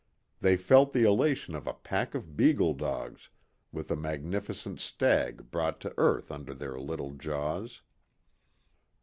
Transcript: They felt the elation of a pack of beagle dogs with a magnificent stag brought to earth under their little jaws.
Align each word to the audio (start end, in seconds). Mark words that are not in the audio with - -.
They 0.39 0.57
felt 0.57 0.93
the 0.93 1.03
elation 1.03 1.53
of 1.53 1.67
a 1.67 1.75
pack 1.75 2.15
of 2.15 2.35
beagle 2.35 2.73
dogs 2.73 3.29
with 3.71 3.91
a 3.91 3.95
magnificent 3.95 4.79
stag 4.79 5.51
brought 5.51 5.79
to 5.81 5.93
earth 5.95 6.31
under 6.31 6.55
their 6.55 6.79
little 6.79 7.11
jaws. 7.11 7.83